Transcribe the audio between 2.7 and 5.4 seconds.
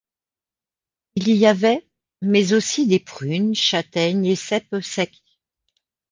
des prunes, châtaignes et cèpes secs.